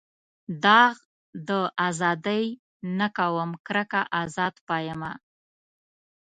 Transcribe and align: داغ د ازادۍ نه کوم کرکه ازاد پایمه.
داغ 0.63 0.95
د 1.47 1.49
ازادۍ 1.87 2.45
نه 2.97 3.07
کوم 3.17 3.49
کرکه 3.67 4.01
ازاد 4.23 4.55
پایمه. 4.67 5.11